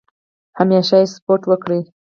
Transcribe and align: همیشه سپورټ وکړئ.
همیشه 0.59 0.97
سپورټ 1.13 1.41
وکړئ. 1.51 1.81